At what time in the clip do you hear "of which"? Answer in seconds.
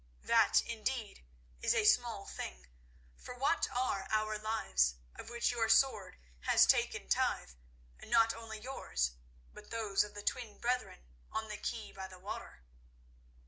5.13-5.51